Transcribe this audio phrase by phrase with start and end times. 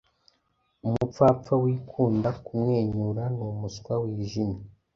[0.87, 4.59] Umupfapfa wikunda kumwenyura numuswa wijimye